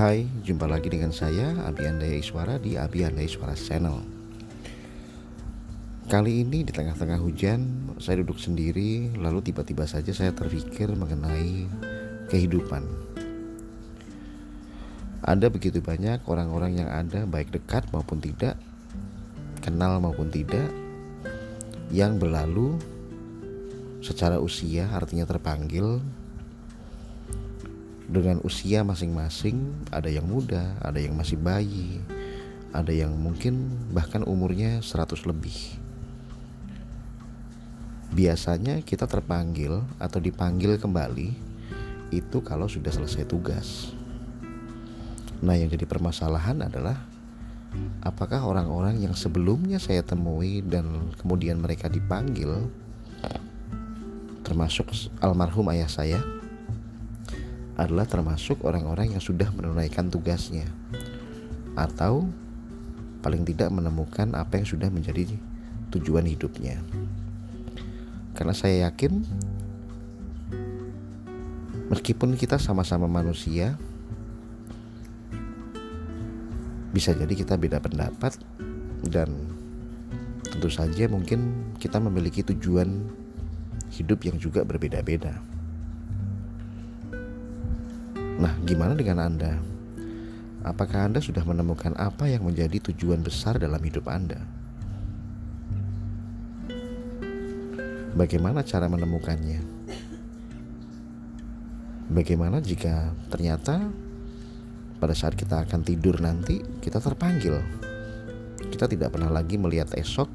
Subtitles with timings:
[0.00, 4.00] Hai, jumpa lagi dengan saya Abi Andaya Iswara di Abi Andaya Iswara Channel.
[6.08, 11.68] Kali ini di tengah-tengah hujan, saya duduk sendiri, lalu tiba-tiba saja saya terpikir mengenai
[12.32, 12.80] kehidupan.
[15.20, 18.56] Ada begitu banyak orang-orang yang ada, baik dekat maupun tidak,
[19.60, 20.72] kenal maupun tidak,
[21.92, 22.80] yang berlalu
[24.00, 26.00] secara usia, artinya terpanggil
[28.10, 32.02] dengan usia masing-masing ada yang muda, ada yang masih bayi,
[32.74, 35.78] ada yang mungkin bahkan umurnya 100 lebih.
[38.10, 41.30] Biasanya kita terpanggil atau dipanggil kembali
[42.10, 43.94] itu kalau sudah selesai tugas.
[45.40, 46.98] Nah, yang jadi permasalahan adalah
[48.02, 52.66] apakah orang-orang yang sebelumnya saya temui dan kemudian mereka dipanggil
[54.42, 54.90] termasuk
[55.22, 56.18] almarhum ayah saya
[57.80, 60.68] adalah termasuk orang-orang yang sudah menunaikan tugasnya
[61.72, 62.28] atau
[63.24, 65.24] paling tidak menemukan apa yang sudah menjadi
[65.96, 66.76] tujuan hidupnya.
[68.36, 69.24] Karena saya yakin
[71.88, 73.80] meskipun kita sama-sama manusia
[76.92, 78.36] bisa jadi kita beda pendapat
[79.08, 79.32] dan
[80.44, 83.08] tentu saja mungkin kita memiliki tujuan
[83.88, 85.49] hidup yang juga berbeda-beda.
[88.40, 89.60] Nah, gimana dengan Anda?
[90.64, 94.40] Apakah Anda sudah menemukan apa yang menjadi tujuan besar dalam hidup Anda?
[98.16, 99.60] Bagaimana cara menemukannya?
[102.08, 103.92] Bagaimana jika ternyata
[104.96, 107.60] pada saat kita akan tidur nanti kita terpanggil?
[108.72, 110.32] Kita tidak pernah lagi melihat esok,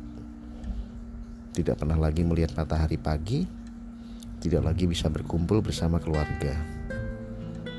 [1.58, 3.50] tidak pernah lagi melihat matahari pagi,
[4.46, 6.75] tidak lagi bisa berkumpul bersama keluarga.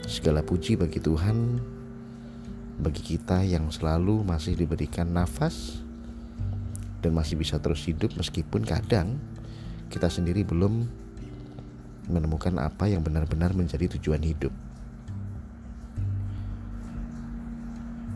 [0.07, 1.59] Segala puji bagi Tuhan,
[2.79, 5.83] bagi kita yang selalu masih diberikan nafas
[7.03, 9.19] dan masih bisa terus hidup meskipun kadang
[9.91, 10.87] kita sendiri belum
[12.07, 14.55] menemukan apa yang benar-benar menjadi tujuan hidup.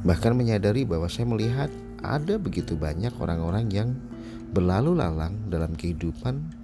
[0.06, 1.74] Bahkan menyadari bahwa saya melihat
[2.06, 3.98] ada begitu banyak orang-orang yang
[4.54, 6.54] berlalu lalang dalam kehidupan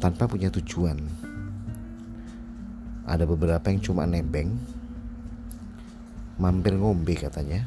[0.00, 1.25] tanpa punya tujuan
[3.06, 4.58] ada beberapa yang cuma nebeng.
[6.42, 7.62] Mampir ngombe katanya.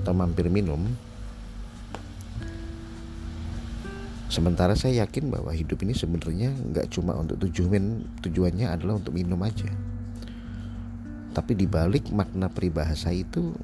[0.00, 0.86] Atau mampir minum.
[4.30, 9.38] Sementara saya yakin bahwa hidup ini sebenarnya nggak cuma untuk tujuan tujuannya adalah untuk minum
[9.42, 9.70] aja.
[11.34, 13.54] Tapi dibalik makna peribahasa itu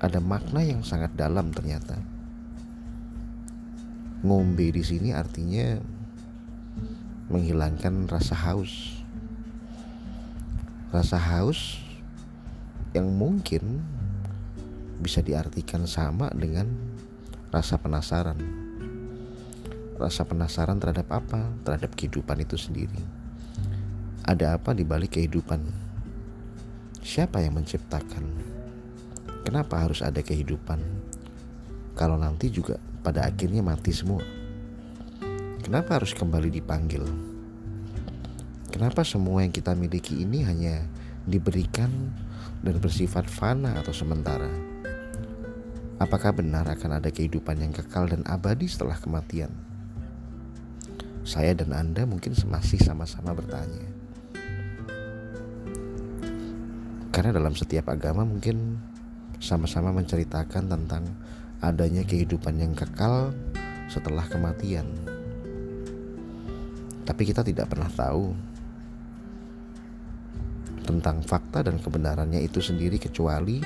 [0.00, 1.96] ada makna yang sangat dalam ternyata.
[4.24, 5.76] Ngombe di sini artinya
[7.32, 9.05] menghilangkan rasa haus
[10.96, 11.76] rasa haus
[12.96, 13.84] yang mungkin
[14.96, 16.72] bisa diartikan sama dengan
[17.52, 18.40] rasa penasaran.
[20.00, 21.52] Rasa penasaran terhadap apa?
[21.68, 22.96] Terhadap kehidupan itu sendiri.
[24.24, 25.60] Ada apa di balik kehidupan?
[27.04, 28.24] Siapa yang menciptakan?
[29.44, 30.80] Kenapa harus ada kehidupan?
[31.92, 34.24] Kalau nanti juga pada akhirnya mati semua.
[35.60, 37.35] Kenapa harus kembali dipanggil?
[38.76, 40.84] Kenapa semua yang kita miliki ini hanya
[41.24, 42.12] diberikan
[42.60, 44.52] dan bersifat fana atau sementara?
[45.96, 49.48] Apakah benar akan ada kehidupan yang kekal dan abadi setelah kematian?
[51.24, 53.88] Saya dan Anda mungkin masih sama-sama bertanya.
[57.16, 58.76] Karena dalam setiap agama mungkin
[59.40, 61.16] sama-sama menceritakan tentang
[61.64, 63.32] adanya kehidupan yang kekal
[63.88, 64.84] setelah kematian.
[67.08, 68.55] Tapi kita tidak pernah tahu
[70.86, 73.58] tentang fakta dan kebenarannya itu sendiri kecuali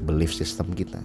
[0.00, 1.04] belief system kita.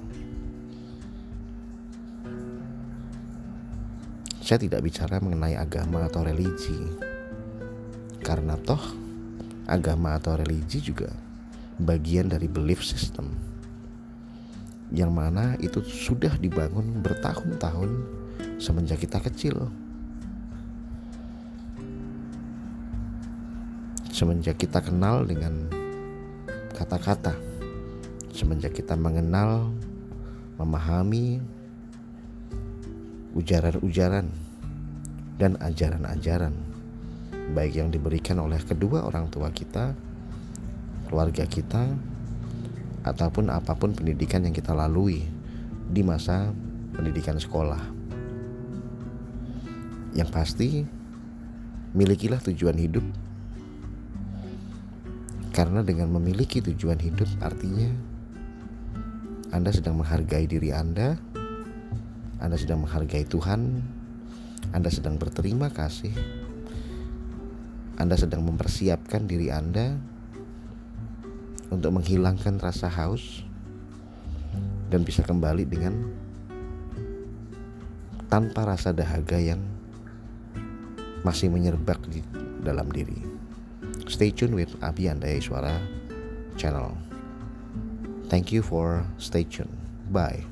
[4.43, 6.79] Saya tidak bicara mengenai agama atau religi.
[8.23, 8.79] Karena toh
[9.67, 11.11] agama atau religi juga
[11.79, 13.31] bagian dari belief system.
[14.91, 17.91] Yang mana itu sudah dibangun bertahun-tahun
[18.59, 19.71] semenjak kita kecil.
[24.23, 25.67] Semenjak kita kenal dengan
[26.71, 27.35] kata-kata,
[28.31, 29.67] semenjak kita mengenal,
[30.55, 31.43] memahami
[33.35, 34.31] ujaran-ujaran
[35.35, 36.55] dan ajaran-ajaran,
[37.51, 39.91] baik yang diberikan oleh kedua orang tua kita,
[41.11, 41.83] keluarga kita,
[43.03, 45.27] ataupun apa pun pendidikan yang kita lalui
[45.91, 46.47] di masa
[46.95, 47.83] pendidikan sekolah.
[50.15, 50.69] Yang pasti,
[51.91, 53.03] milikilah tujuan hidup
[55.53, 57.93] Karena dengan memiliki tujuan hidup artinya
[59.53, 61.13] Anda sedang menghargai diri Anda,
[62.41, 63.85] Anda sedang menghargai Tuhan,
[64.73, 66.09] Anda sedang berterima kasih,
[68.01, 69.93] Anda sedang mempersiapkan diri Anda
[71.69, 73.45] untuk menghilangkan rasa haus
[74.89, 75.93] dan bisa kembali dengan
[78.25, 79.61] tanpa rasa dahaga yang
[81.21, 82.25] masih menyerbak di
[82.65, 83.42] dalam diri.
[84.07, 85.79] Stay tuned with Abi Andai Suara
[86.57, 86.97] channel.
[88.27, 89.77] Thank you for stay tuned.
[90.11, 90.43] Bye.